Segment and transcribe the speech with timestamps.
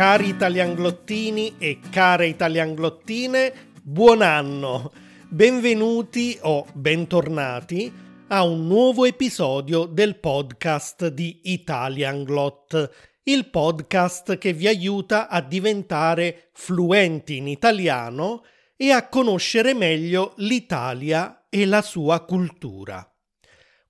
[0.00, 3.52] Cari italianglottini e care italianglottine,
[3.82, 4.92] buon anno!
[5.28, 7.92] Benvenuti o bentornati
[8.28, 12.90] a un nuovo episodio del podcast di Italianglot,
[13.24, 18.44] il podcast che vi aiuta a diventare fluenti in italiano
[18.78, 23.06] e a conoscere meglio l'Italia e la sua cultura.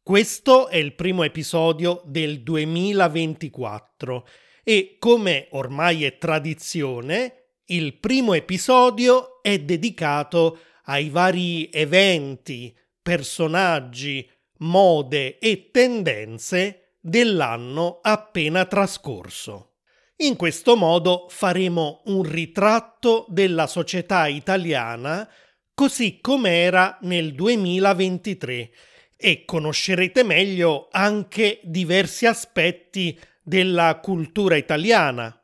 [0.02, 4.26] Questo è il primo episodio del 2024
[4.70, 15.40] e, come ormai è tradizione, il primo episodio è dedicato ai vari eventi, personaggi, mode
[15.40, 19.78] e tendenze dell'anno appena trascorso.
[20.18, 25.28] In questo modo faremo un ritratto della società italiana
[25.74, 28.70] così com'era nel 2023
[29.16, 33.18] e conoscerete meglio anche diversi aspetti
[33.50, 35.36] della cultura italiana.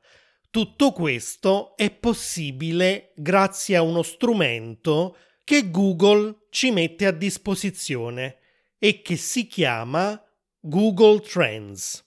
[0.49, 8.37] Tutto questo è possibile grazie a uno strumento che Google ci mette a disposizione
[8.79, 10.23] e che si chiama
[10.61, 12.05] Google Trends.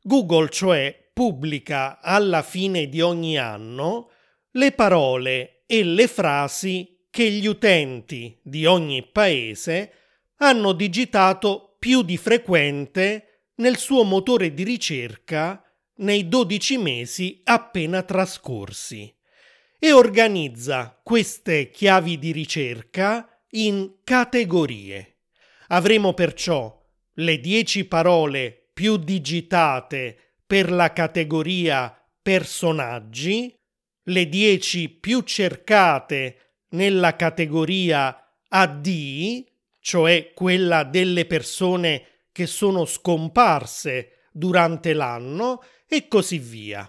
[0.00, 4.12] Google cioè pubblica alla fine di ogni anno
[4.52, 9.92] le parole e le frasi che gli utenti di ogni paese
[10.36, 15.62] hanno digitato più di frequente nel suo motore di ricerca
[15.96, 19.14] nei 12 mesi appena trascorsi
[19.78, 25.18] e organizza queste chiavi di ricerca in categorie.
[25.68, 26.82] Avremo perciò
[27.14, 33.54] le 10 parole più digitate per la categoria personaggi,
[34.04, 38.16] le 10 più cercate nella categoria
[38.48, 39.44] AD,
[39.80, 46.86] cioè quella delle persone che sono scomparse durante l'anno e così via.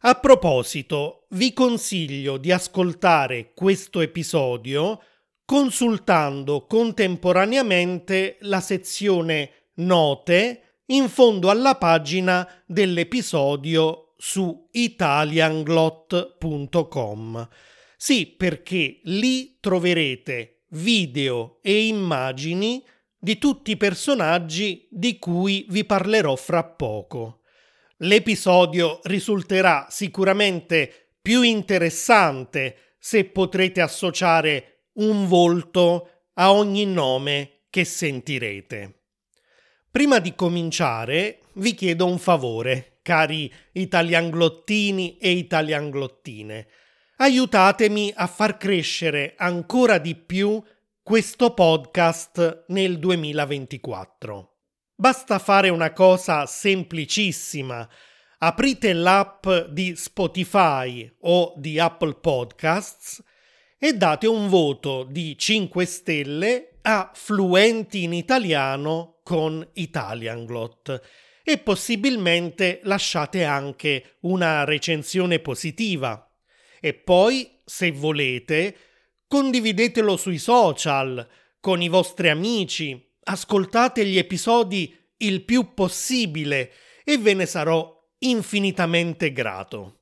[0.00, 5.02] A proposito, vi consiglio di ascoltare questo episodio
[5.44, 17.48] consultando contemporaneamente la sezione Note in fondo alla pagina dell'episodio su italianglot.com.
[17.98, 22.82] Sì, perché lì troverete video e immagini
[23.24, 27.42] di tutti i personaggi di cui vi parlerò fra poco.
[27.98, 39.02] L'episodio risulterà sicuramente più interessante se potrete associare un volto a ogni nome che sentirete.
[39.88, 46.66] Prima di cominciare vi chiedo un favore, cari italianglottini e italianglottine
[47.18, 50.60] aiutatemi a far crescere ancora di più
[51.04, 54.58] questo podcast nel 2024.
[54.94, 57.88] Basta fare una cosa semplicissima.
[58.38, 63.20] Aprite l'app di Spotify o di Apple Podcasts
[63.78, 71.00] e date un voto di 5 stelle a Fluenti in Italiano con Italianglot
[71.42, 76.32] e possibilmente lasciate anche una recensione positiva
[76.80, 78.76] e poi, se volete,
[79.32, 81.26] condividetelo sui social,
[81.58, 86.70] con i vostri amici, ascoltate gli episodi il più possibile
[87.02, 90.00] e ve ne sarò infinitamente grato.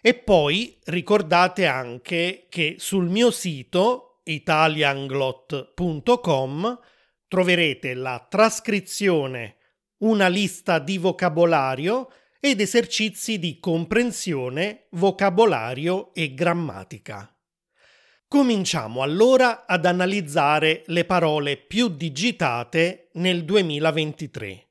[0.00, 6.80] E poi ricordate anche che sul mio sito italianglot.com
[7.28, 9.56] troverete la trascrizione,
[9.98, 17.35] una lista di vocabolario ed esercizi di comprensione, vocabolario e grammatica.
[18.28, 24.66] Cominciamo allora ad analizzare le parole più digitate nel 2023.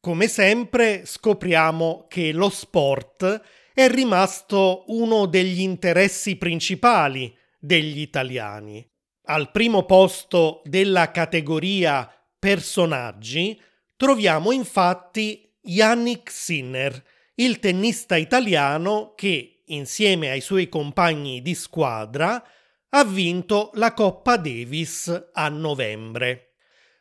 [0.00, 3.42] Come sempre scopriamo che lo sport
[3.72, 8.84] è rimasto uno degli interessi principali degli italiani.
[9.26, 13.56] Al primo posto della categoria personaggi
[13.94, 17.04] troviamo infatti Yannick Sinner,
[17.36, 22.44] il tennista italiano che, insieme ai suoi compagni di squadra,
[22.90, 26.54] ha vinto la Coppa Davis a novembre.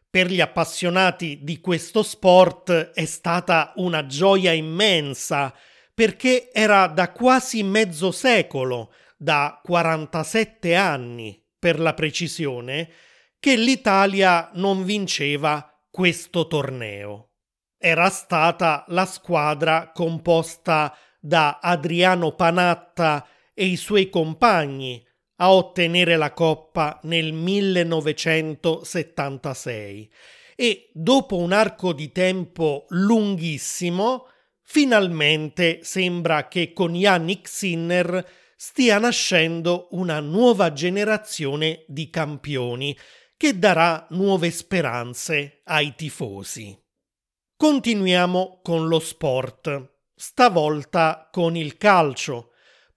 [0.09, 5.53] Per gli appassionati di questo sport è stata una gioia immensa
[5.93, 12.89] perché era da quasi mezzo secolo, da 47 anni per la precisione,
[13.39, 17.29] che l'Italia non vinceva questo torneo
[17.81, 25.01] era stata la squadra composta da Adriano Panatta e i suoi compagni
[25.41, 30.11] a ottenere la coppa nel 1976
[30.55, 34.27] e dopo un arco di tempo lunghissimo
[34.61, 42.97] finalmente sembra che con Yannick Sinner stia nascendo una nuova generazione di campioni
[43.37, 46.77] che darà nuove speranze ai tifosi.
[47.55, 52.48] Continuiamo con lo sport, stavolta con il calcio,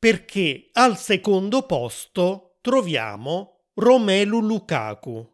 [0.03, 5.25] perché al secondo posto troviamo Romelu Lukaku.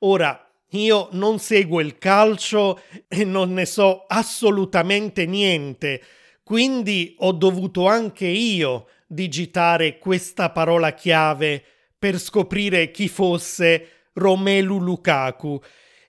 [0.00, 6.02] Ora, io non seguo il calcio e non ne so assolutamente niente,
[6.44, 11.64] quindi ho dovuto anche io digitare questa parola chiave
[11.98, 15.58] per scoprire chi fosse Romelu Lukaku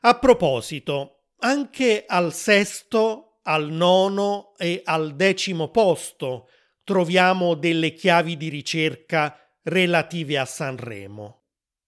[0.00, 6.48] A proposito, anche al sesto, al nono e al decimo posto
[6.82, 11.44] troviamo delle chiavi di ricerca relative a Sanremo.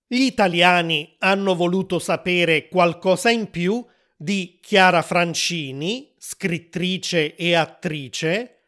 [0.06, 3.84] Gli italiani hanno voluto sapere qualcosa in più
[4.24, 8.60] di Chiara Francini, scrittrice e attrice,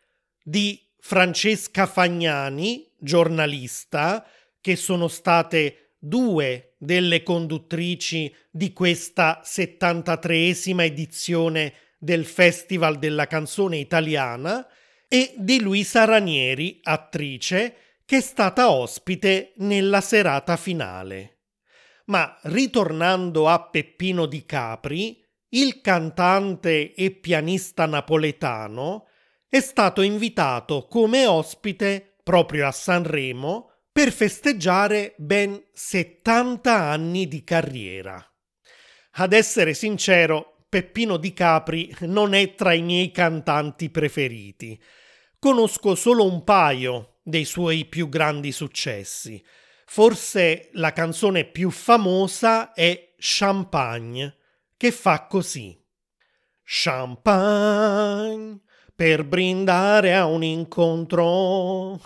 [0.42, 4.26] di Francesca Fagnani, giornalista,
[4.60, 14.66] che sono state due delle conduttrici di questa 73esima edizione del Festival della canzone italiana
[15.08, 21.38] e di Luisa Ranieri, attrice, che è stata ospite nella serata finale.
[22.08, 29.06] Ma ritornando a Peppino di Capri, il cantante e pianista napoletano
[29.48, 38.22] è stato invitato come ospite proprio a Sanremo per festeggiare ben 70 anni di carriera.
[39.18, 44.78] Ad essere sincero, Peppino Di Capri non è tra i miei cantanti preferiti.
[45.38, 49.42] Conosco solo un paio dei suoi più grandi successi.
[49.86, 54.36] Forse la canzone più famosa è Champagne,
[54.76, 55.78] che fa così.
[56.62, 58.60] Champagne
[58.94, 62.00] per brindare a un incontro.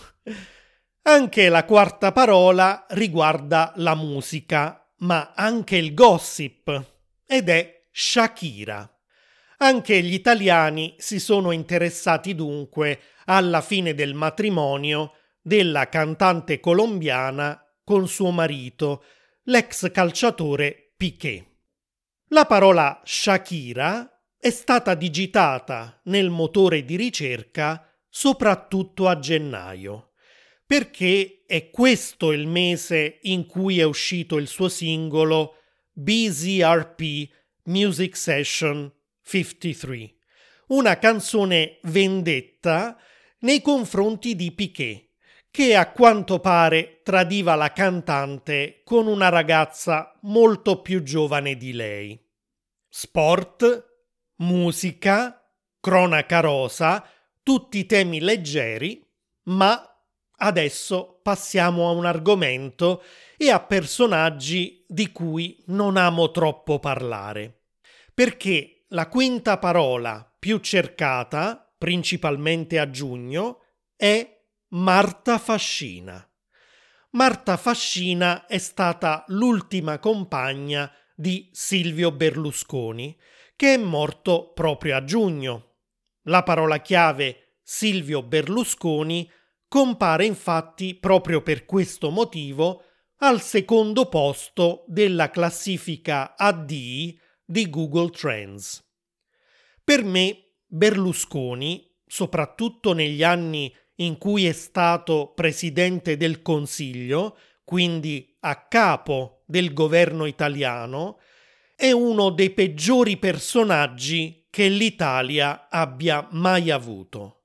[1.03, 6.85] Anche la quarta parola riguarda la musica, ma anche il gossip,
[7.27, 8.89] ed è Shakira.
[9.59, 18.07] Anche gli italiani si sono interessati dunque alla fine del matrimonio della cantante colombiana con
[18.09, 19.05] suo marito,
[19.45, 21.50] l'ex calciatore Piquet.
[22.33, 24.09] La parola Shakira
[24.39, 30.13] è stata digitata nel motore di ricerca soprattutto a gennaio
[30.65, 35.57] perché è questo il mese in cui è uscito il suo singolo
[35.93, 37.29] BZRP
[37.65, 38.93] Music Session
[39.25, 40.15] 53,
[40.69, 42.97] una canzone vendetta
[43.41, 45.09] nei confronti di Piquet,
[45.51, 52.19] che a quanto pare tradiva la cantante con una ragazza molto più giovane di lei.
[52.89, 53.89] Sport,
[54.37, 55.45] musica,
[55.81, 57.05] cronaca rosa,
[57.43, 59.05] tutti temi leggeri,
[59.45, 59.91] ma
[60.43, 63.03] Adesso passiamo a un argomento
[63.37, 67.65] e a personaggi di cui non amo troppo parlare.
[68.15, 73.65] Perché la quinta parola più cercata, principalmente a giugno,
[73.95, 74.40] è
[74.73, 76.25] Marta Fascina.
[77.11, 83.19] Marta Fascina è stata l'ultima compagna di Silvio Berlusconi,
[83.57, 85.79] che è morto proprio a giugno.
[86.27, 89.29] La parola chiave Silvio Berlusconi
[89.67, 92.85] compare infatti proprio per questo motivo
[93.17, 96.69] al secondo posto della classifica AD
[97.45, 98.89] di Google Trends.
[99.83, 108.67] Per me Berlusconi, soprattutto negli anni in cui è stato presidente del Consiglio, quindi a
[108.67, 111.19] capo del governo italiano,
[111.77, 117.45] è uno dei peggiori personaggi che l'Italia abbia mai avuto.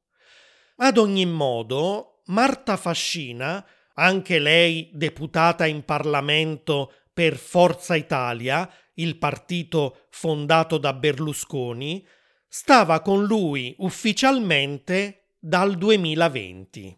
[0.77, 10.07] Ad ogni modo, Marta Fascina, anche lei deputata in Parlamento per Forza Italia, il partito
[10.09, 12.05] fondato da Berlusconi,
[12.47, 16.97] stava con lui ufficialmente dal 2020.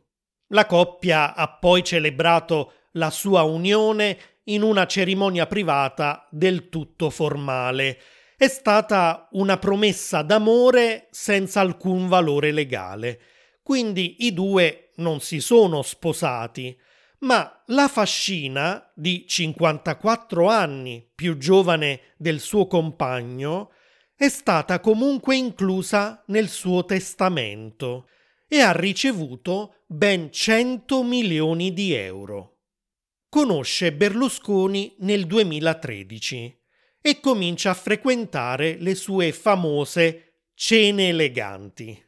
[0.51, 7.99] La coppia ha poi celebrato la sua unione in una cerimonia privata del tutto formale.
[8.37, 13.19] È stata una promessa d'amore senza alcun valore legale.
[13.61, 16.73] Quindi i due non si sono sposati,
[17.19, 23.73] ma la fascina, di 54 anni più giovane del suo compagno,
[24.15, 28.07] è stata comunque inclusa nel suo testamento
[28.47, 32.57] e ha ricevuto ben 100 milioni di euro
[33.29, 36.59] conosce Berlusconi nel 2013
[37.01, 42.03] e comincia a frequentare le sue famose cene eleganti.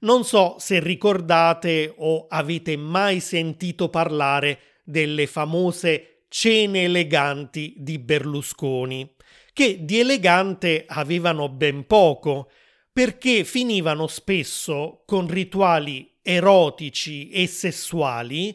[0.00, 9.14] Non so se ricordate o avete mai sentito parlare delle famose cene eleganti di Berlusconi,
[9.52, 12.50] che di elegante avevano ben poco,
[12.92, 18.54] perché finivano spesso con rituali erotici e sessuali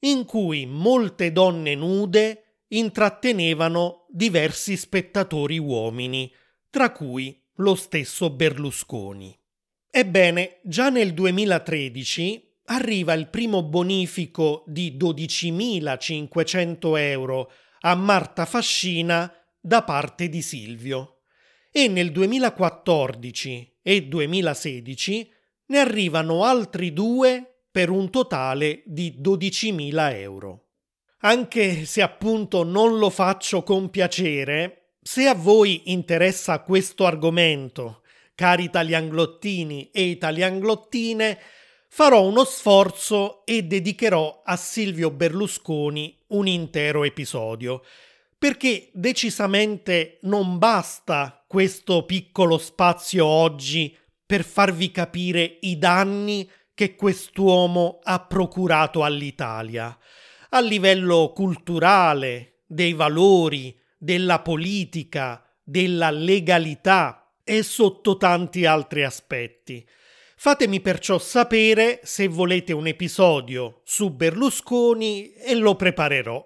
[0.00, 6.28] in cui molte donne nude intrattenevano diversi spettatori uomini,
[6.68, 9.38] tra cui lo stesso Berlusconi.
[9.90, 19.84] Ebbene, già nel 2013 arriva il primo bonifico di 12.500 euro a Marta Fascina da
[19.84, 21.20] parte di Silvio
[21.70, 25.32] e nel 2014 e 2016
[25.66, 30.64] ne arrivano altri due per un totale di 12.000 euro.
[31.20, 38.02] Anche se appunto non lo faccio con piacere, se a voi interessa questo argomento,
[38.34, 41.38] cari italianglottini e italianglottine,
[41.88, 47.84] farò uno sforzo e dedicherò a Silvio Berlusconi un intero episodio,
[48.46, 53.92] perché decisamente non basta questo piccolo spazio oggi
[54.24, 59.98] per farvi capire i danni che quest'uomo ha procurato all'Italia,
[60.50, 69.84] a livello culturale, dei valori, della politica, della legalità e sotto tanti altri aspetti.
[70.36, 76.44] Fatemi perciò sapere se volete un episodio su Berlusconi e lo preparerò.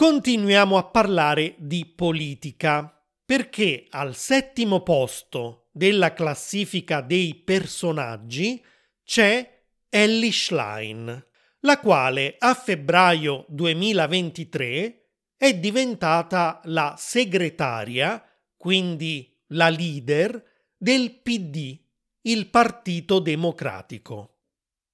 [0.00, 8.64] Continuiamo a parlare di politica, perché al settimo posto della classifica dei personaggi
[9.02, 11.26] c'è Ellie Schlein,
[11.62, 18.24] la quale a febbraio 2023 è diventata la segretaria,
[18.56, 20.40] quindi la leader,
[20.76, 21.76] del PD,
[22.20, 24.42] il Partito Democratico.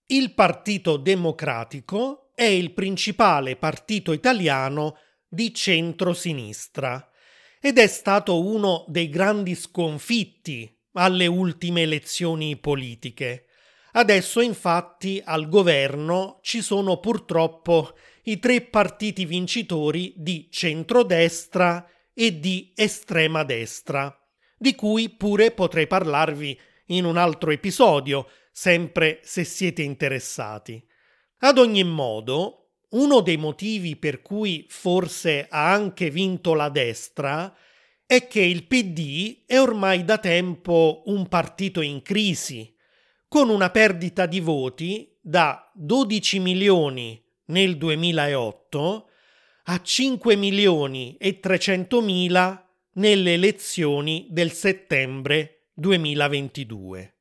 [0.07, 4.99] Il Partito Democratico è il principale partito italiano
[5.29, 7.11] di centro-sinistra
[7.61, 13.47] ed è stato uno dei grandi sconfitti alle ultime elezioni politiche
[13.97, 22.73] Adesso infatti al governo ci sono purtroppo i tre partiti vincitori di centrodestra e di
[22.75, 24.17] estrema destra,
[24.59, 30.85] di cui pure potrei parlarvi in un altro episodio, sempre se siete interessati.
[31.45, 37.55] Ad ogni modo, uno dei motivi per cui forse ha anche vinto la destra
[38.07, 42.75] è che il PD è ormai da tempo un partito in crisi
[43.29, 49.09] con una perdita di voti da 12 milioni nel 2008
[49.65, 57.14] a 5 milioni e 300 mila nelle elezioni del settembre 2022.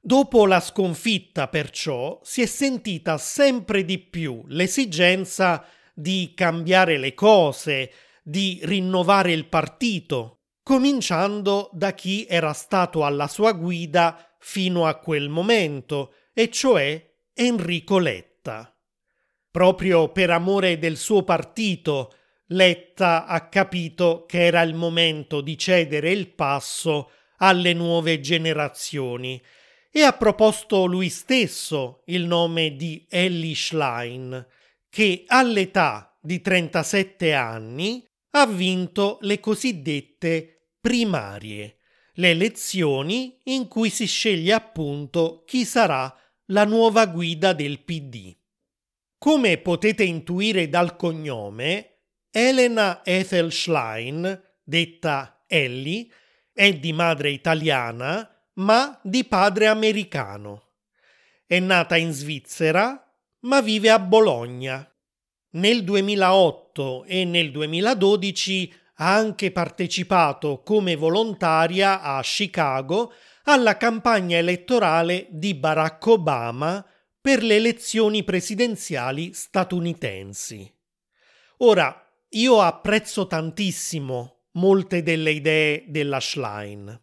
[0.00, 7.90] Dopo la sconfitta, perciò, si è sentita sempre di più l'esigenza di cambiare le cose,
[8.22, 15.28] di rinnovare il partito, cominciando da chi era stato alla sua guida fino a quel
[15.28, 18.72] momento, e cioè Enrico Letta.
[19.50, 22.12] Proprio per amore del suo partito,
[22.48, 29.40] Letta ha capito che era il momento di cedere il passo alle nuove generazioni
[29.90, 34.46] e ha proposto lui stesso il nome di Ellie Schlein,
[34.88, 41.78] che all'età di 37 anni ha vinto le cosiddette primarie
[42.18, 46.14] le elezioni in cui si sceglie appunto chi sarà
[46.46, 48.36] la nuova guida del PD.
[49.18, 51.98] Come potete intuire dal cognome,
[52.30, 56.08] Elena Ethel Schlein, detta Ellie,
[56.52, 58.28] è di madre italiana
[58.58, 60.70] ma di padre americano.
[61.46, 63.02] È nata in Svizzera
[63.40, 64.88] ma vive a Bologna.
[65.50, 73.12] Nel 2008 e nel 2012 ha anche partecipato come volontaria a Chicago
[73.44, 76.84] alla campagna elettorale di Barack Obama
[77.20, 80.70] per le elezioni presidenziali statunitensi.
[81.58, 87.00] Ora, io apprezzo tantissimo molte delle idee della Schlein.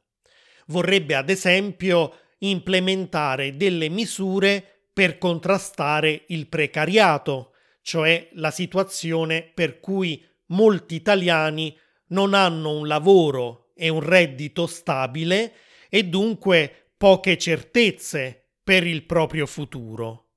[0.65, 10.23] Vorrebbe ad esempio implementare delle misure per contrastare il precariato, cioè la situazione per cui
[10.47, 15.53] molti italiani non hanno un lavoro e un reddito stabile
[15.89, 20.29] e dunque poche certezze per il proprio futuro.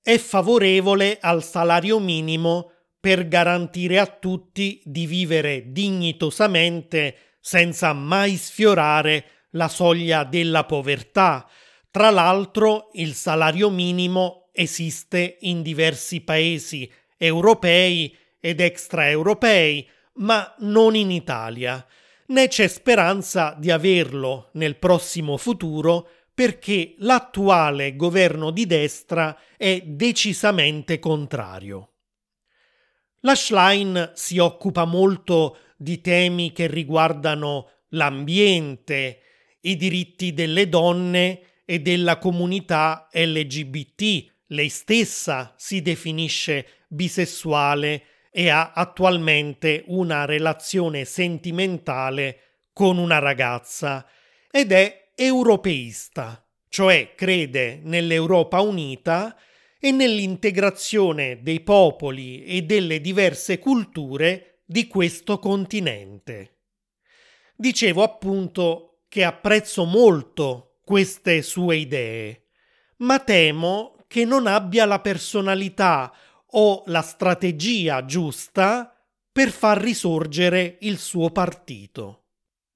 [0.00, 2.70] È favorevole al salario minimo
[3.00, 11.48] per garantire a tutti di vivere dignitosamente senza mai sfiorare la soglia della povertà.
[11.90, 21.10] Tra l'altro il salario minimo esiste in diversi paesi europei ed extraeuropei, ma non in
[21.10, 21.84] Italia,
[22.26, 30.98] né c'è speranza di averlo nel prossimo futuro perché l'attuale governo di destra è decisamente
[30.98, 31.88] contrario.
[33.20, 39.21] La Schlein si occupa molto di temi che riguardano l'ambiente,
[39.62, 44.30] i diritti delle donne e della comunità LGBT.
[44.48, 52.38] Lei stessa si definisce bisessuale e ha attualmente una relazione sentimentale
[52.72, 54.06] con una ragazza
[54.50, 59.36] ed è europeista, cioè crede nell'Europa unita
[59.78, 66.58] e nell'integrazione dei popoli e delle diverse culture di questo continente.
[67.56, 72.46] Dicevo appunto che apprezzo molto queste sue idee,
[73.00, 76.10] ma temo che non abbia la personalità
[76.52, 78.90] o la strategia giusta
[79.30, 82.28] per far risorgere il suo partito.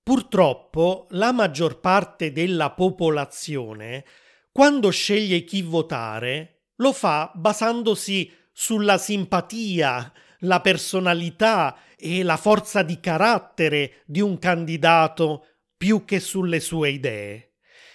[0.03, 4.05] Purtroppo la maggior parte della popolazione,
[4.53, 13.01] quando sceglie chi votare, lo fa basandosi sulla simpatia, la personalità e la forza di
[13.01, 15.47] carattere di un candidato
[15.87, 17.53] più che sulle sue idee.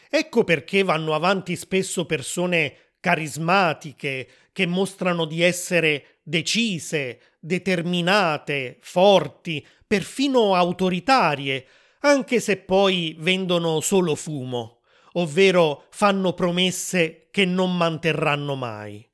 [0.09, 10.55] Ecco perché vanno avanti spesso persone carismatiche, che mostrano di essere decise, determinate, forti, perfino
[10.55, 11.65] autoritarie,
[12.03, 14.79] anche se poi vendono solo fumo,
[15.13, 19.05] ovvero fanno promesse che non manterranno mai.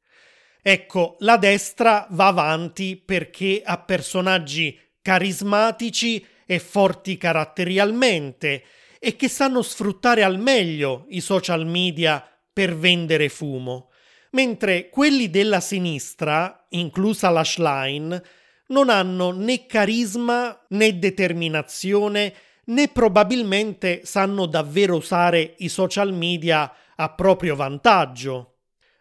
[0.62, 8.64] Ecco, la destra va avanti perché ha personaggi carismatici e forti caratterialmente
[8.98, 13.90] e che sanno sfruttare al meglio i social media per vendere fumo
[14.32, 18.22] mentre quelli della sinistra, inclusa la Schlein,
[18.68, 22.34] non hanno né carisma né determinazione
[22.66, 28.58] né probabilmente sanno davvero usare i social media a proprio vantaggio.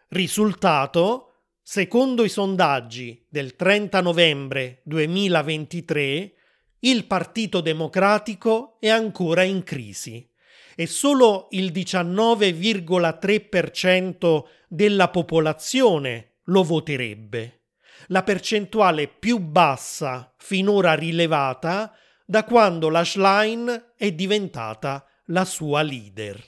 [0.09, 6.33] Risultato, secondo i sondaggi del 30 novembre 2023,
[6.81, 10.29] il Partito Democratico è ancora in crisi
[10.75, 17.61] e solo il 19,3% della popolazione lo voterebbe,
[18.07, 21.91] la percentuale più bassa finora rilevata
[22.25, 26.39] da quando la Schlein è diventata la sua leader.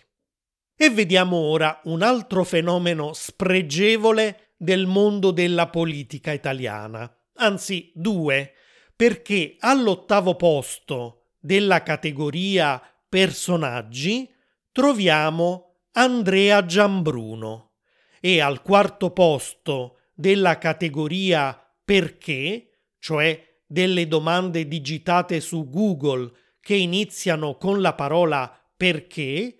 [0.75, 8.53] E vediamo ora un altro fenomeno spregevole del mondo della politica italiana, anzi due,
[8.99, 14.29] perché all'ottavo posto della categoria personaggi
[14.73, 17.75] troviamo Andrea Giambruno
[18.19, 27.55] e al quarto posto della categoria perché, cioè delle domande digitate su Google che iniziano
[27.55, 29.59] con la parola perché,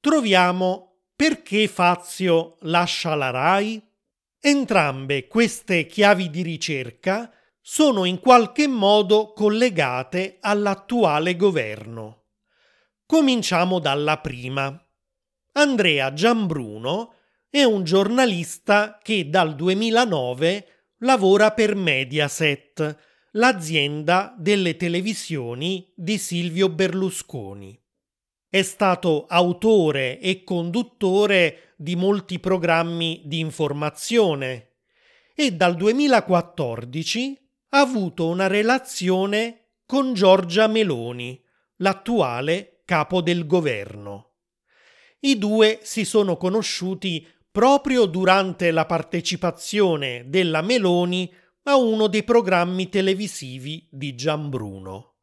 [0.00, 3.86] troviamo perché Fazio lascia la RAI?
[4.40, 7.30] Entrambe queste chiavi di ricerca
[7.70, 12.28] sono in qualche modo collegate all'attuale governo.
[13.04, 14.74] Cominciamo dalla prima.
[15.52, 17.12] Andrea Giambruno
[17.50, 20.66] è un giornalista che dal 2009
[21.00, 22.96] lavora per Mediaset,
[23.32, 27.78] l'azienda delle televisioni di Silvio Berlusconi.
[28.48, 34.76] È stato autore e conduttore di molti programmi di informazione
[35.34, 41.42] e dal 2014 ha avuto una relazione con Giorgia Meloni,
[41.76, 44.34] l'attuale capo del governo.
[45.20, 51.32] I due si sono conosciuti proprio durante la partecipazione della Meloni
[51.64, 55.16] a uno dei programmi televisivi di Gianbruno.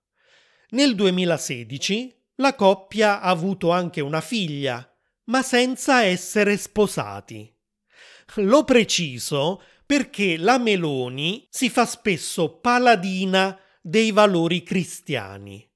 [0.69, 4.88] Nel 2016 la coppia ha avuto anche una figlia,
[5.25, 7.51] ma senza essere sposati.
[8.36, 15.69] Lo preciso perché la Meloni si fa spesso paladina dei valori cristiani,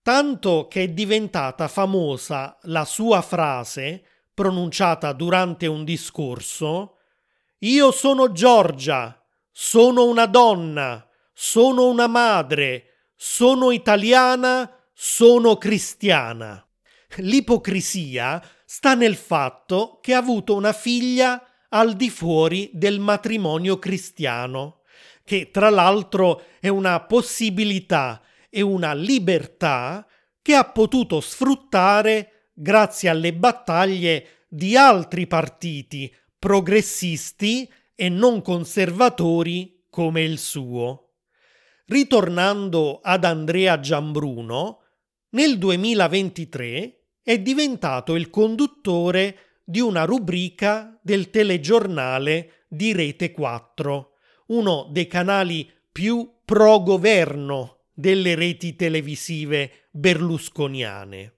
[0.00, 6.98] tanto che è diventata famosa la sua frase pronunciata durante un discorso
[7.62, 16.64] Io sono Giorgia, sono una donna, sono una madre, sono italiana, sono cristiana.
[17.16, 24.82] L'ipocrisia sta nel fatto che ha avuto una figlia al di fuori del matrimonio cristiano,
[25.24, 30.06] che tra l'altro è una possibilità e una libertà
[30.40, 40.22] che ha potuto sfruttare grazie alle battaglie di altri partiti progressisti e non conservatori come
[40.22, 41.14] il suo.
[41.86, 44.82] Ritornando ad Andrea Giambruno,
[45.30, 54.12] nel 2023 è diventato il conduttore di una rubrica del telegiornale di Rete 4,
[54.46, 61.34] uno dei canali più pro governo delle reti televisive berlusconiane.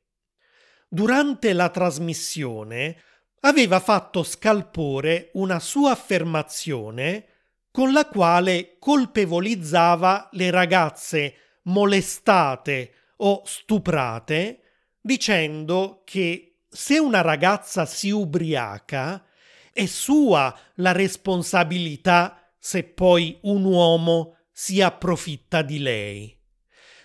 [0.89, 3.03] Durante la trasmissione
[3.41, 7.27] aveva fatto scalpore una sua affermazione
[7.73, 14.61] con la quale colpevolizzava le ragazze molestate o stuprate
[15.01, 19.25] dicendo che se una ragazza si ubriaca,
[19.73, 26.39] è sua la responsabilità se poi un uomo si approfitta di lei.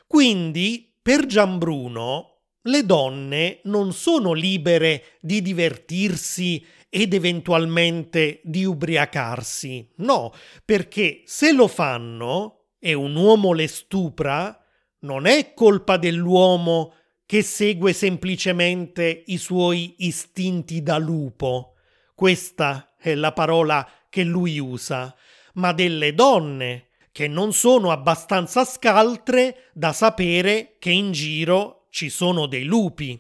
[0.06, 9.94] Quindi, per Gianbruno, le donne non sono libere di divertirsi ed eventualmente di ubriacarsi.
[9.98, 10.32] No,
[10.64, 14.58] perché se lo fanno e un uomo le stupra,
[15.00, 16.94] non è colpa dell'uomo
[17.26, 21.76] che segue semplicemente i suoi istinti da lupo.
[22.14, 25.16] Questa è la parola che lui usa,
[25.54, 32.46] ma delle donne che non sono abbastanza scaltre da sapere che in giro ci sono
[32.46, 33.18] dei lupi.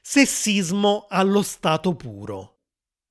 [0.00, 2.58] Sessismo allo stato puro.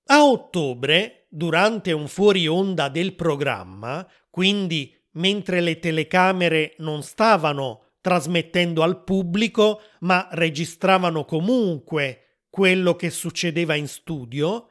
[0.06, 8.84] A ottobre, durante un fuori onda del programma, quindi mentre le telecamere non stavano trasmettendo
[8.84, 14.68] al pubblico, ma registravano comunque quello che succedeva in studio,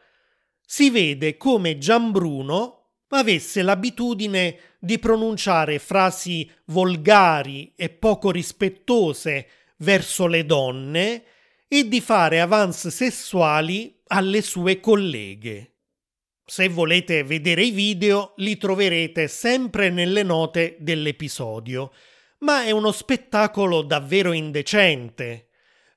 [0.61, 10.45] si vede come Gianbruno avesse l'abitudine di pronunciare frasi volgari e poco rispettose verso le
[10.45, 11.25] donne
[11.66, 15.77] e di fare avance sessuali alle sue colleghe.
[16.45, 21.90] Se volete vedere i video li troverete sempre nelle note dell'episodio
[22.43, 25.49] ma è uno spettacolo davvero indecente.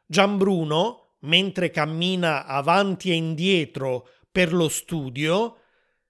[0.06, 5.58] Gianbruno, mentre cammina avanti e indietro per lo studio,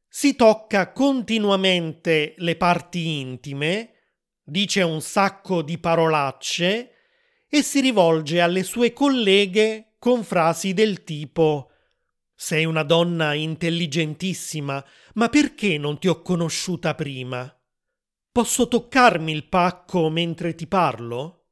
[0.08, 3.94] si tocca continuamente le parti intime,
[4.44, 6.92] dice un sacco di parolacce
[7.48, 11.70] e si rivolge alle sue colleghe con frasi del tipo
[12.38, 17.55] Sei una donna intelligentissima, ma perché non ti ho conosciuta prima?
[18.36, 21.46] Posso toccarmi il pacco mentre ti parlo?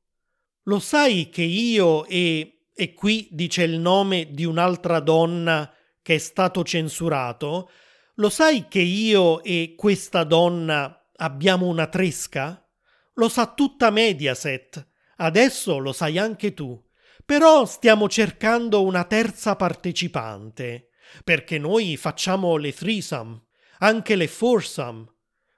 [0.63, 2.65] Lo sai che io e...
[2.75, 7.69] e qui dice il nome di un'altra donna che è stato censurato.
[8.15, 12.69] Lo sai che io e questa donna abbiamo una tresca?
[13.13, 14.85] Lo sa tutta Mediaset.
[15.15, 16.77] Adesso lo sai anche tu.
[17.23, 20.89] Però stiamo cercando una terza partecipante,
[21.23, 23.43] perché noi facciamo le threesome,
[23.79, 25.12] anche le foursome,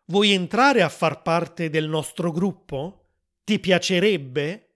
[0.07, 3.13] Vuoi entrare a far parte del nostro gruppo?
[3.43, 4.75] Ti piacerebbe?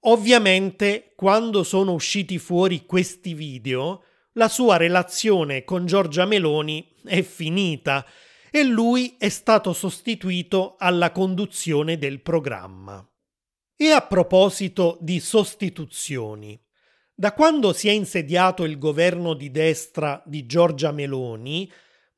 [0.00, 8.04] Ovviamente, quando sono usciti fuori questi video, la sua relazione con Giorgia Meloni è finita
[8.50, 13.02] e lui è stato sostituito alla conduzione del programma.
[13.74, 16.62] E a proposito di sostituzioni,
[17.14, 21.70] da quando si è insediato il governo di destra di Giorgia Meloni,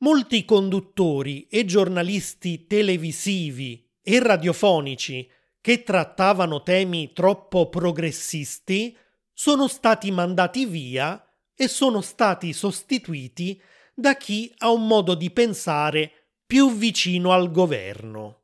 [0.03, 5.29] molti conduttori e giornalisti televisivi e radiofonici
[5.61, 8.97] che trattavano temi troppo progressisti
[9.33, 13.61] sono stati mandati via e sono stati sostituiti
[13.95, 16.11] da chi ha un modo di pensare
[16.45, 18.41] più vicino al governo.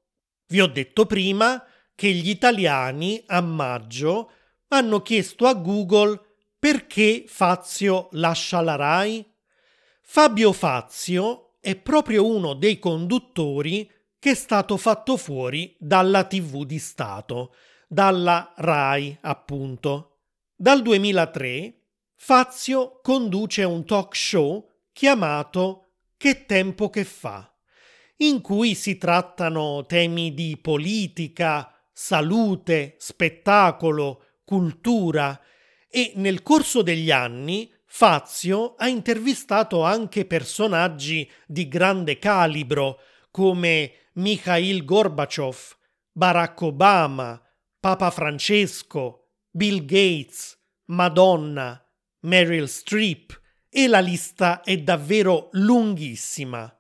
[0.47, 4.31] Vi ho detto prima che gli italiani a maggio
[4.69, 6.21] hanno chiesto a Google
[6.57, 9.27] perché Fazio lascia la RAI.
[10.01, 16.79] Fabio Fazio è proprio uno dei conduttori che è stato fatto fuori dalla TV di
[16.79, 17.55] Stato,
[17.87, 20.21] dalla RAI appunto.
[20.57, 21.75] Dal 2003
[22.15, 27.55] Fazio conduce un talk show chiamato Che tempo che fa,
[28.17, 35.39] in cui si trattano temi di politica, salute, spettacolo, cultura
[35.87, 44.85] e nel corso degli anni Fazio ha intervistato anche personaggi di grande calibro come Mikhail
[44.85, 45.77] Gorbaciov,
[46.13, 47.43] Barack Obama,
[47.81, 51.83] Papa Francesco, Bill Gates, Madonna,
[52.21, 56.71] Meryl Streep e la lista è davvero lunghissima.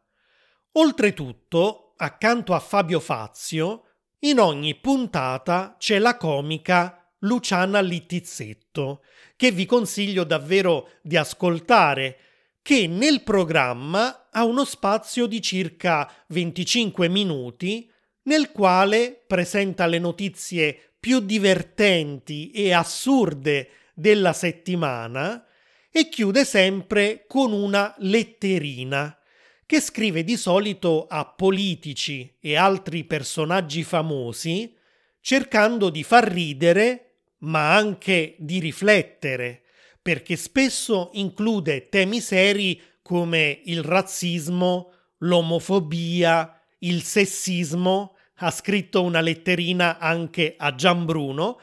[0.73, 3.85] Oltretutto, accanto a Fabio Fazio,
[4.21, 9.03] in ogni puntata c'è la comica Luciana Littizzetto,
[9.38, 12.18] che vi consiglio davvero di ascoltare,
[12.61, 17.88] che nel programma ha uno spazio di circa 25 minuti
[18.24, 25.46] nel quale presenta le notizie più divertenti e assurde della settimana
[25.88, 29.16] e chiude sempre con una letterina
[29.64, 34.74] che scrive di solito a politici e altri personaggi famosi
[35.20, 37.08] cercando di far ridere
[37.38, 39.62] ma anche di riflettere
[40.09, 49.98] perché spesso include temi seri come il razzismo, l'omofobia, il sessismo, ha scritto una letterina
[49.98, 51.61] anche a Gianbruno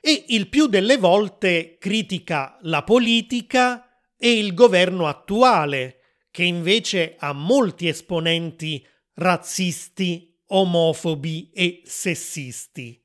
[0.00, 5.96] e il più delle volte critica la politica e il governo attuale,
[6.30, 13.04] che invece ha molti esponenti razzisti, omofobi e sessisti.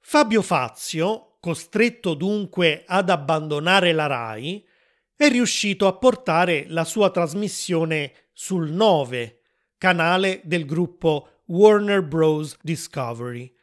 [0.00, 4.66] Fabio Fazio, costretto dunque ad abbandonare la RAI,
[5.14, 9.42] è riuscito a portare la sua trasmissione sul 9,
[9.78, 12.56] canale del gruppo Warner Bros.
[12.60, 13.54] Discovery.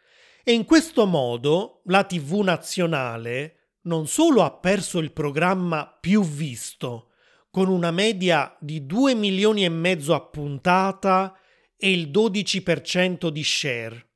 [0.45, 7.09] E in questo modo la TV nazionale non solo ha perso il programma più visto,
[7.51, 11.37] con una media di 2 milioni e mezzo a puntata
[11.75, 14.07] e il 12% di share,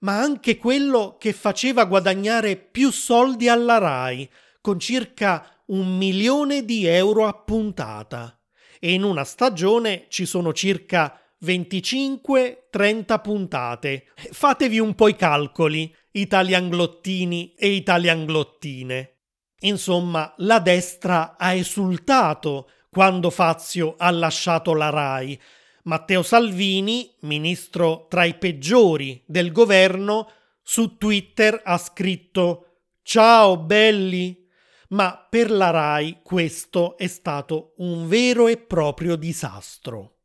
[0.00, 4.28] ma anche quello che faceva guadagnare più soldi alla RAI,
[4.60, 8.38] con circa un milione di euro a puntata.
[8.80, 14.06] E in una stagione ci sono circa 25-30 puntate.
[14.14, 19.14] Fatevi un po' i calcoli, italianglottini e italianglottine.
[19.60, 25.40] Insomma, la destra ha esultato quando Fazio ha lasciato la RAI.
[25.88, 30.30] Matteo Salvini, ministro tra i peggiori del governo,
[30.62, 34.46] su Twitter ha scritto Ciao belli!
[34.90, 40.18] Ma per la RAI questo è stato un vero e proprio disastro.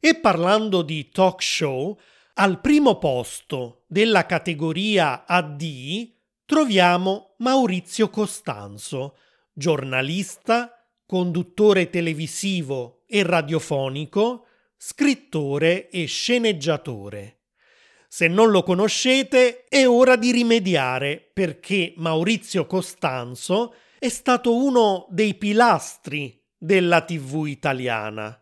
[0.00, 1.96] E parlando di talk show,
[2.34, 5.62] al primo posto della categoria AD
[6.44, 9.16] troviamo Maurizio Costanzo,
[9.52, 10.72] giornalista,
[11.06, 14.46] conduttore televisivo e radiofonico,
[14.86, 17.40] scrittore e sceneggiatore.
[18.08, 25.34] Se non lo conoscete, è ora di rimediare perché Maurizio Costanzo è stato uno dei
[25.34, 28.40] pilastri della TV italiana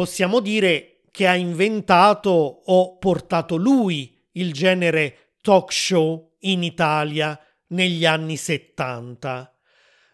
[0.00, 7.38] possiamo dire che ha inventato o portato lui il genere talk show in Italia
[7.68, 9.54] negli anni 70.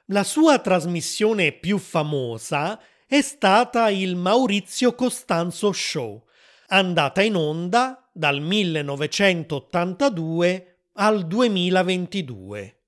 [0.07, 6.25] La sua trasmissione più famosa è stata il Maurizio Costanzo Show,
[6.69, 12.81] andata in onda dal 1982 al 2022.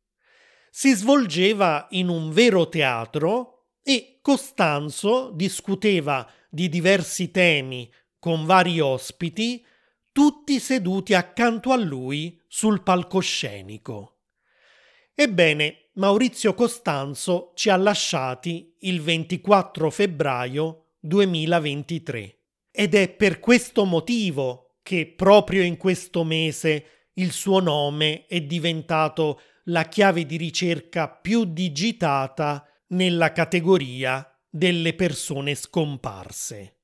[0.71, 9.65] Si svolgeva in un vero teatro e Costanzo discuteva di diversi temi con vari ospiti,
[10.11, 14.17] tutti seduti accanto a lui sul palcoscenico.
[15.15, 22.39] Ebbene, Maurizio Costanzo ci ha lasciati il 24 febbraio 2023
[22.71, 29.41] ed è per questo motivo che proprio in questo mese il suo nome è diventato
[29.65, 36.77] la chiave di ricerca più digitata nella categoria delle persone scomparse.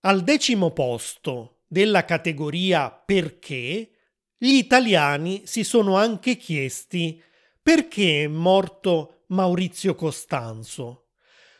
[0.00, 3.90] Al decimo posto della categoria perché,
[4.36, 7.22] gli italiani si sono anche chiesti
[7.68, 11.08] perché è morto Maurizio Costanzo.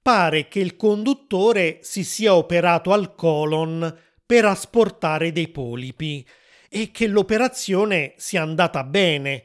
[0.01, 3.95] pare che il conduttore si sia operato al colon
[4.25, 6.27] per asportare dei polipi
[6.71, 9.45] e che l'operazione sia andata bene.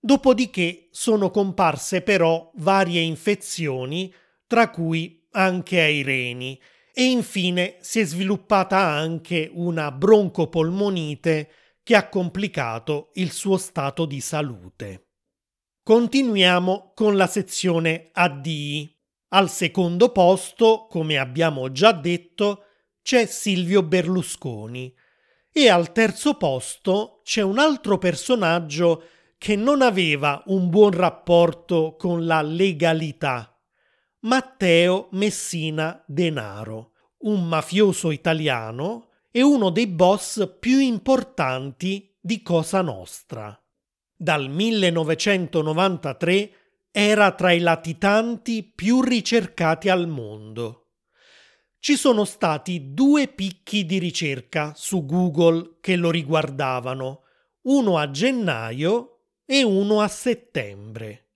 [0.00, 4.12] Dopodiché sono comparse però varie infezioni,
[4.48, 6.60] tra cui anche ai reni,
[6.92, 11.50] e infine si è sviluppata anche una broncopolmonite
[11.84, 15.04] che ha complicato il suo stato di salute.
[15.82, 18.96] Continuiamo con la sezione ADI.
[19.28, 22.64] Al secondo posto, come abbiamo già detto,
[23.02, 24.94] c'è Silvio Berlusconi
[25.50, 29.04] e al terzo posto c'è un altro personaggio
[29.38, 33.58] che non aveva un buon rapporto con la legalità.
[34.20, 43.59] Matteo Messina Denaro, un mafioso italiano e uno dei boss più importanti di Cosa Nostra.
[44.22, 46.50] Dal 1993
[46.90, 50.88] era tra i latitanti più ricercati al mondo.
[51.78, 57.22] Ci sono stati due picchi di ricerca su Google che lo riguardavano,
[57.62, 61.28] uno a gennaio e uno a settembre.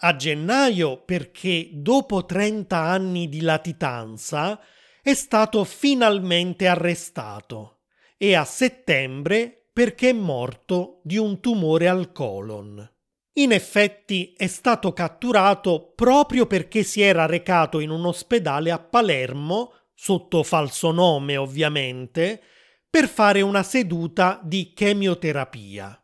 [0.00, 4.60] A gennaio perché dopo 30 anni di latitanza
[5.00, 7.78] è stato finalmente arrestato
[8.18, 12.90] e a settembre perché è morto di un tumore al colon.
[13.34, 19.74] In effetti è stato catturato proprio perché si era recato in un ospedale a Palermo,
[19.92, 22.40] sotto falso nome ovviamente,
[22.88, 26.02] per fare una seduta di chemioterapia.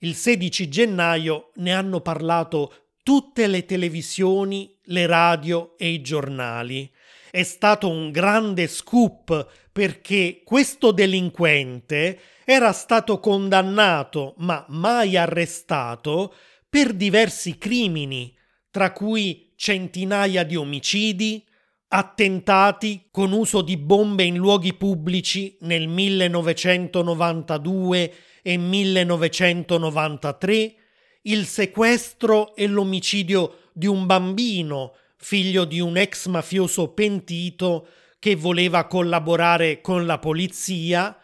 [0.00, 6.92] Il 16 gennaio ne hanno parlato tutte le televisioni, le radio e i giornali
[7.36, 16.32] è stato un grande scoop perché questo delinquente era stato condannato ma mai arrestato
[16.66, 18.34] per diversi crimini,
[18.70, 21.44] tra cui centinaia di omicidi,
[21.88, 30.74] attentati con uso di bombe in luoghi pubblici nel 1992 e 1993,
[31.24, 38.86] il sequestro e l'omicidio di un bambino figlio di un ex mafioso pentito che voleva
[38.86, 41.16] collaborare con la polizia,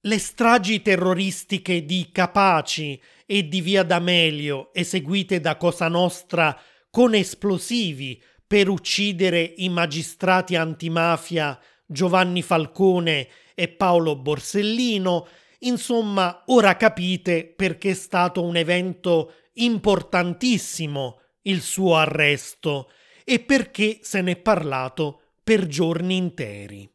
[0.00, 6.58] le stragi terroristiche di Capaci e di Via D'Amelio eseguite da Cosa Nostra
[6.90, 15.26] con esplosivi per uccidere i magistrati antimafia Giovanni Falcone e Paolo Borsellino,
[15.60, 22.90] insomma, ora capite perché è stato un evento importantissimo il suo arresto
[23.24, 26.88] e perché se n'è parlato per giorni interi.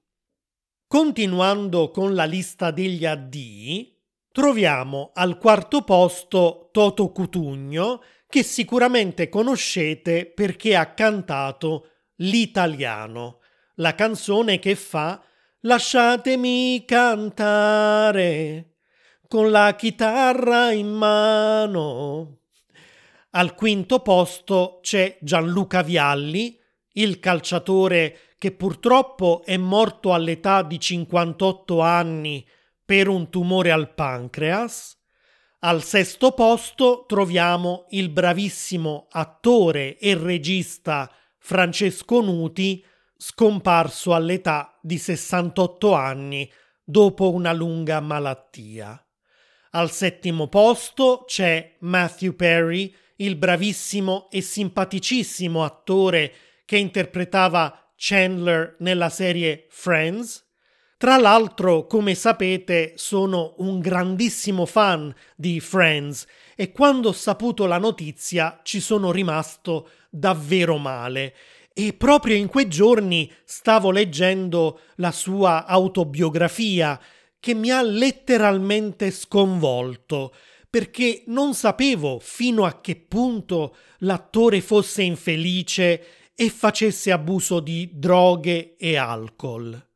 [0.88, 3.96] Continuando con la lista degli addii,
[4.32, 11.88] troviamo al quarto posto Toto Cutugno, che sicuramente conoscete perché ha cantato
[12.22, 13.39] L'italiano,
[13.76, 15.24] la canzone che fa
[15.63, 18.76] Lasciatemi cantare
[19.28, 22.38] con la chitarra in mano.
[23.32, 26.60] Al quinto posto c'è Gianluca Vialli,
[26.94, 32.44] il calciatore che purtroppo è morto all'età di 58 anni
[32.84, 34.98] per un tumore al pancreas.
[35.60, 42.84] Al sesto posto troviamo il bravissimo attore e regista Francesco Nuti,
[43.15, 46.52] scomparso all'età di 68 anni
[46.84, 49.00] dopo una lunga malattia.
[49.72, 56.34] Al settimo posto c'è Matthew Perry, il bravissimo e simpaticissimo attore
[56.65, 60.45] che interpretava Chandler nella serie Friends.
[60.97, 67.77] Tra l'altro, come sapete, sono un grandissimo fan di Friends e quando ho saputo la
[67.77, 71.34] notizia ci sono rimasto davvero male.
[71.73, 76.99] E proprio in quei giorni stavo leggendo la sua autobiografia
[77.39, 80.34] che mi ha letteralmente sconvolto
[80.69, 88.76] perché non sapevo fino a che punto l'attore fosse infelice e facesse abuso di droghe
[88.78, 89.88] e alcol.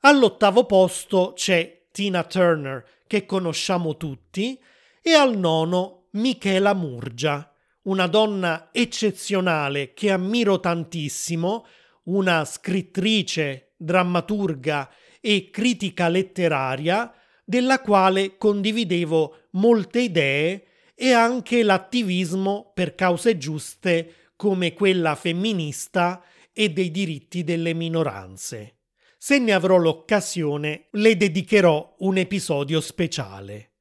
[0.00, 4.60] All'ottavo posto c'è Tina Turner, che conosciamo tutti,
[5.00, 7.50] e al nono Michela Murgia,
[7.82, 11.66] una donna eccezionale che ammiro tantissimo,
[12.04, 14.90] una scrittrice, drammaturga
[15.20, 17.12] e critica letteraria,
[17.44, 20.64] della quale condividevo molte idee
[20.94, 26.22] e anche l'attivismo per cause giuste come quella femminista
[26.52, 28.78] e dei diritti delle minoranze.
[29.18, 33.72] Se ne avrò l'occasione, le dedicherò un episodio speciale.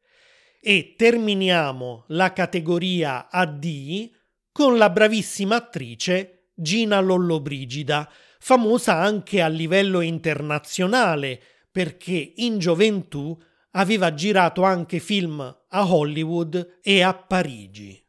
[0.62, 4.12] E terminiamo la categoria AD
[4.52, 8.10] con la bravissima attrice Gina Lollobrigida,
[8.40, 11.42] famosa anche a livello internazionale
[11.72, 13.38] perché in gioventù
[13.74, 18.02] aveva girato anche film a Hollywood e a Parigi.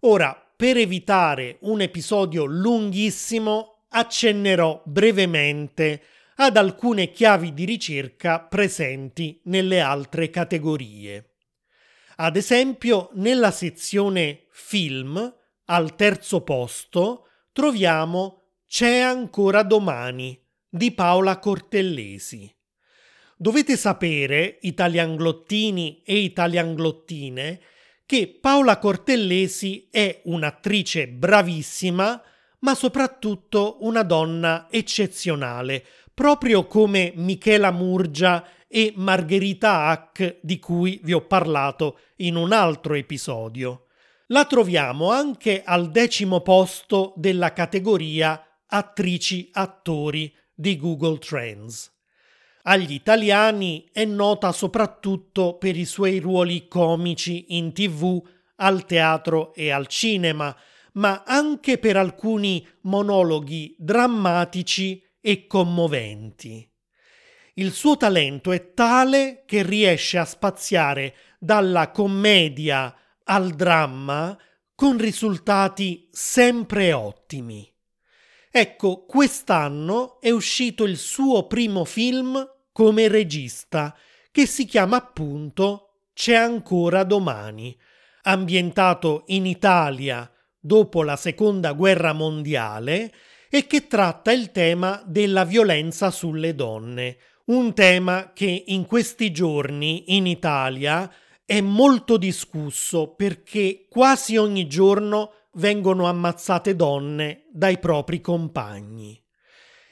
[0.00, 6.02] Ora, per evitare un episodio lunghissimo, accennerò brevemente
[6.36, 11.36] ad alcune chiavi di ricerca presenti nelle altre categorie.
[12.16, 15.34] Ad esempio, nella sezione film,
[15.66, 20.38] al terzo posto, troviamo C'è ancora domani
[20.68, 22.55] di Paola Cortellesi.
[23.38, 27.60] Dovete sapere, italianglottini e italianglottine,
[28.06, 32.22] che Paola Cortellesi è un'attrice bravissima,
[32.60, 35.84] ma soprattutto una donna eccezionale,
[36.14, 42.94] proprio come Michela Murgia e Margherita Hack di cui vi ho parlato in un altro
[42.94, 43.88] episodio.
[44.28, 51.95] La troviamo anche al decimo posto della categoria attrici-attori di Google Trends.
[52.68, 58.20] Agli italiani è nota soprattutto per i suoi ruoli comici in tv,
[58.56, 60.54] al teatro e al cinema,
[60.94, 66.68] ma anche per alcuni monologhi drammatici e commoventi.
[67.54, 72.92] Il suo talento è tale che riesce a spaziare dalla commedia
[73.22, 74.36] al dramma
[74.74, 77.72] con risultati sempre ottimi.
[78.50, 83.96] Ecco, quest'anno è uscito il suo primo film come regista,
[84.30, 87.74] che si chiama appunto C'è ancora domani,
[88.24, 93.14] ambientato in Italia dopo la seconda guerra mondiale
[93.48, 97.16] e che tratta il tema della violenza sulle donne,
[97.46, 101.10] un tema che in questi giorni in Italia
[101.46, 109.25] è molto discusso perché quasi ogni giorno vengono ammazzate donne dai propri compagni.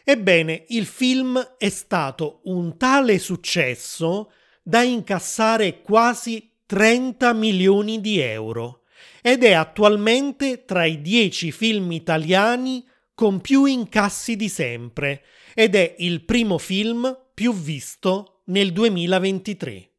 [0.05, 4.31] Ebbene, il film è stato un tale successo
[4.63, 8.83] da incassare quasi 30 milioni di euro
[9.23, 15.23] ed è attualmente tra i 10 film italiani con più incassi di sempre
[15.55, 19.91] ed è il primo film più visto nel 2023.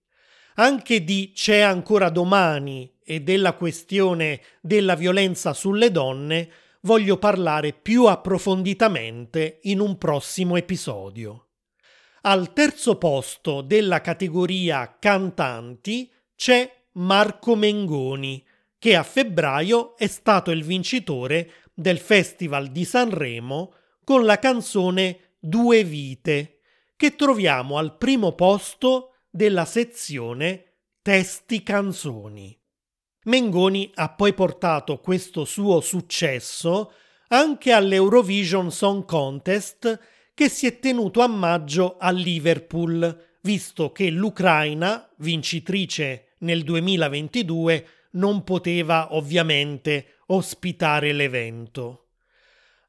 [0.57, 6.49] Anche di C'è ancora domani e della questione della violenza sulle donne
[6.85, 11.47] voglio parlare più approfonditamente in un prossimo episodio.
[12.21, 18.43] Al terzo posto della categoria cantanti c'è Marco Mengoni,
[18.77, 23.73] che a febbraio è stato il vincitore del Festival di Sanremo
[24.03, 26.59] con la canzone Due vite,
[26.95, 32.59] che troviamo al primo posto della sezione Testi canzoni.
[33.25, 36.91] Mengoni ha poi portato questo suo successo
[37.29, 39.99] anche all'Eurovision Song Contest
[40.33, 48.43] che si è tenuto a maggio a Liverpool, visto che l'Ucraina, vincitrice nel 2022, non
[48.43, 52.09] poteva ovviamente ospitare l'evento.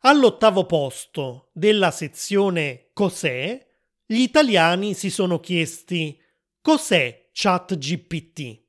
[0.00, 3.64] All'ottavo posto della sezione Cos'è,
[4.04, 6.20] gli italiani si sono chiesti
[6.60, 8.65] cos'è ChatGPT?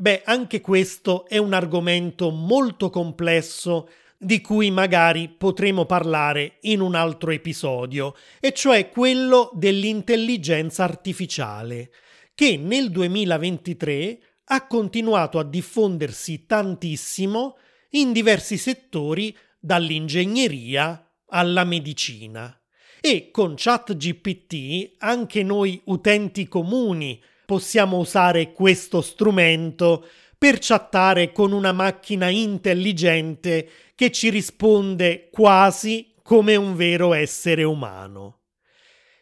[0.00, 6.94] Beh, anche questo è un argomento molto complesso di cui magari potremo parlare in un
[6.94, 11.90] altro episodio, e cioè quello dell'intelligenza artificiale,
[12.32, 17.56] che nel 2023 ha continuato a diffondersi tantissimo
[17.90, 22.56] in diversi settori, dall'ingegneria alla medicina.
[23.00, 31.72] E con ChatGPT anche noi utenti comuni possiamo usare questo strumento per chattare con una
[31.72, 38.40] macchina intelligente che ci risponde quasi come un vero essere umano.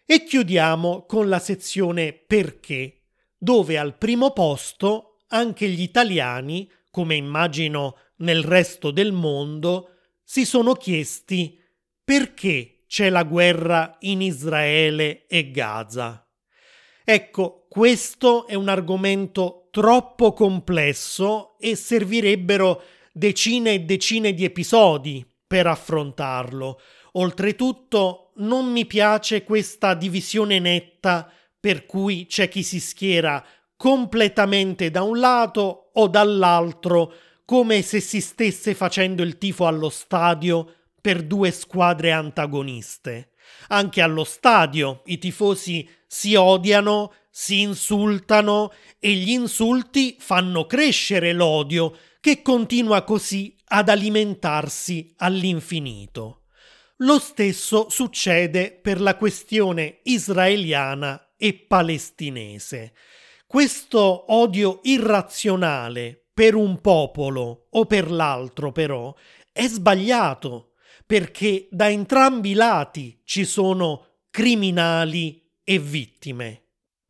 [0.05, 3.05] E chiudiamo con la sezione perché,
[3.39, 9.91] dove al primo posto anche gli italiani, come immagino nel resto del mondo,
[10.25, 11.63] si sono chiesti
[12.03, 16.26] perché c'è la guerra in Israele e Gaza.
[17.09, 22.83] Ecco, questo è un argomento troppo complesso e servirebbero
[23.13, 26.81] decine e decine di episodi per affrontarlo.
[27.13, 31.31] Oltretutto non mi piace questa divisione netta
[31.61, 33.41] per cui c'è chi si schiera
[33.77, 37.13] completamente da un lato o dall'altro,
[37.45, 40.73] come se si stesse facendo il tifo allo stadio
[41.07, 43.31] per due squadre antagoniste.
[43.69, 51.97] Anche allo stadio i tifosi si odiano, si insultano e gli insulti fanno crescere l'odio
[52.19, 56.47] che continua così ad alimentarsi all'infinito.
[56.97, 62.95] Lo stesso succede per la questione israeliana e palestinese.
[63.47, 69.15] Questo odio irrazionale per un popolo o per l'altro, però,
[69.53, 70.73] è sbagliato,
[71.07, 76.63] perché da entrambi i lati ci sono criminali e vittime.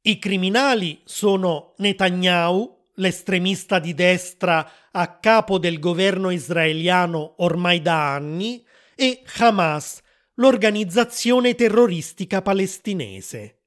[0.02, 8.64] I criminali sono Netanyahu, l'estremista di destra a capo del governo israeliano ormai da anni,
[8.94, 10.00] e Hamas,
[10.34, 13.62] l'organizzazione terroristica palestinese.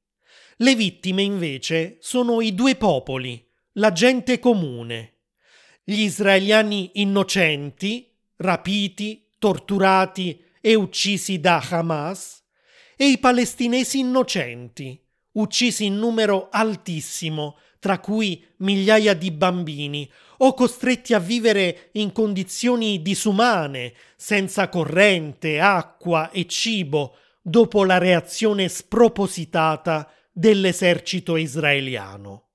[0.57, 5.17] Le vittime invece sono i due popoli, la gente comune.
[5.83, 12.43] Gli israeliani innocenti, rapiti, torturati e uccisi da Hamas,
[12.95, 21.13] e i palestinesi innocenti, uccisi in numero altissimo, tra cui migliaia di bambini, o costretti
[21.13, 31.37] a vivere in condizioni disumane, senza corrente, acqua e cibo, dopo la reazione spropositata dell'esercito
[31.37, 32.49] israeliano.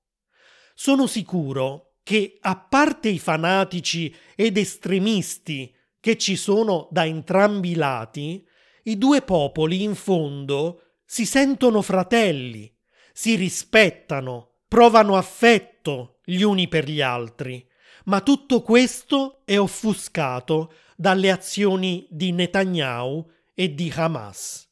[0.75, 5.74] Sono sicuro che, a parte i fanatici ed estremisti
[6.05, 8.47] che ci sono da entrambi i lati,
[8.83, 12.71] i due popoli in fondo si sentono fratelli,
[13.11, 17.67] si rispettano, provano affetto gli uni per gli altri
[18.05, 24.67] ma tutto questo è offuscato dalle azioni di Netanyahu e di Hamas.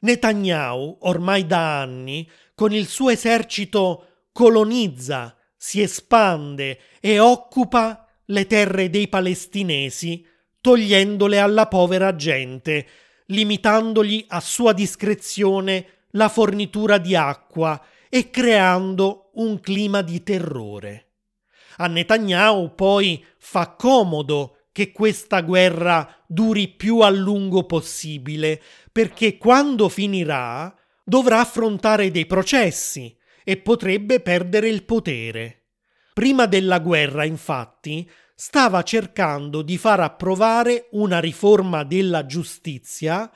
[0.00, 8.90] Netanyahu, ormai da anni, con il suo esercito colonizza, si espande e occupa le terre
[8.90, 10.24] dei palestinesi,
[10.60, 12.86] togliendole alla povera gente,
[13.26, 21.04] limitandogli a sua discrezione la fornitura di acqua e creando un clima di terrore.
[21.76, 29.88] A Netanyahu poi fa comodo che questa guerra duri più a lungo possibile, perché quando
[29.88, 35.66] finirà dovrà affrontare dei processi e potrebbe perdere il potere.
[36.14, 38.08] Prima della guerra, infatti,
[38.40, 43.28] stava cercando di far approvare una riforma della giustizia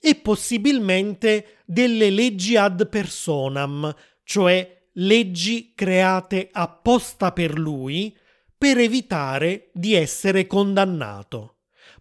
[0.00, 3.94] e possibilmente delle leggi ad personam,
[4.24, 8.16] cioè leggi create apposta per lui
[8.56, 11.58] per evitare di essere condannato.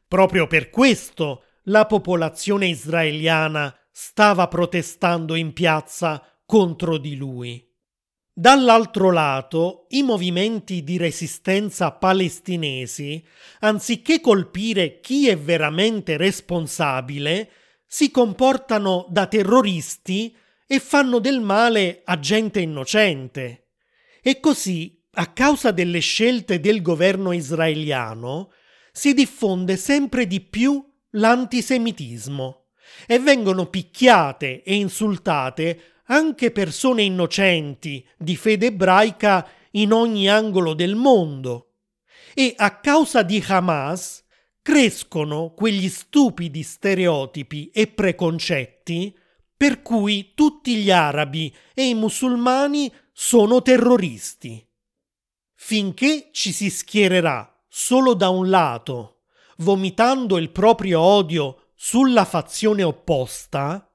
[0.07, 7.74] Proprio per questo la popolazione israeliana stava protestando in piazza contro di lui.
[8.37, 13.25] Dall'altro lato, i movimenti di resistenza palestinesi,
[13.61, 17.49] anziché colpire chi è veramente responsabile,
[17.85, 20.35] si comportano da terroristi
[20.67, 23.69] e fanno del male a gente innocente.
[24.21, 28.51] E così, a causa delle scelte del governo israeliano,
[28.91, 32.65] si diffonde sempre di più l'antisemitismo
[33.07, 40.95] e vengono picchiate e insultate anche persone innocenti di fede ebraica in ogni angolo del
[40.95, 41.73] mondo.
[42.33, 44.23] E a causa di Hamas
[44.61, 49.15] crescono quegli stupidi stereotipi e preconcetti
[49.55, 54.67] per cui tutti gli arabi e i musulmani sono terroristi.
[55.53, 59.21] Finché ci si schiererà solo da un lato,
[59.57, 63.89] vomitando il proprio odio sulla fazione opposta,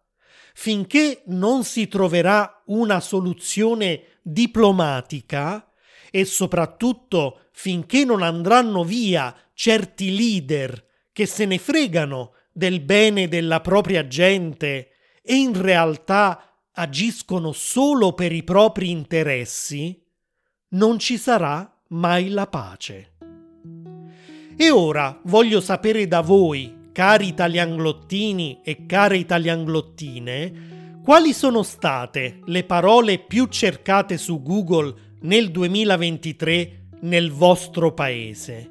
[0.60, 5.66] finché non si troverà una soluzione diplomatica
[6.10, 13.62] e soprattutto finché non andranno via certi leader che se ne fregano del bene della
[13.62, 14.90] propria gente
[15.22, 19.98] e in realtà agiscono solo per i propri interessi,
[20.72, 23.12] non ci sarà mai la pace.
[24.58, 32.64] E ora voglio sapere da voi, cari italianglottini e care italianglottine, quali sono state le
[32.64, 38.70] parole più cercate su Google nel 2023 nel vostro paese.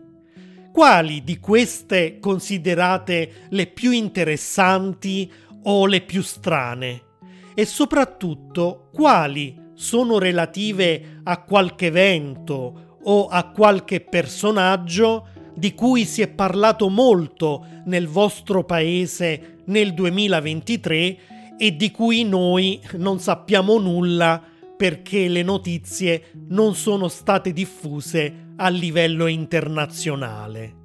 [0.71, 5.29] Quali di queste considerate le più interessanti
[5.63, 7.01] o le più strane
[7.53, 15.27] e soprattutto quali sono relative a qualche evento o a qualche personaggio
[15.59, 21.17] di cui si è parlato molto nel vostro paese nel 2023
[21.57, 24.41] e di cui noi non sappiamo nulla
[24.77, 30.75] perché le notizie non sono state diffuse a livello internazionale.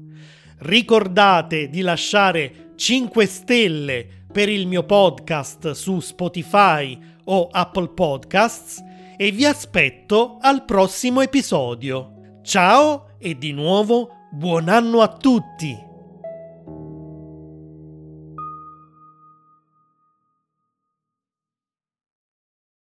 [0.57, 8.81] Ricordate di lasciare 5 stelle per il mio podcast su Spotify o Apple Podcasts
[9.17, 12.39] e vi aspetto al prossimo episodio.
[12.43, 15.84] Ciao e di nuovo buon anno a tutti!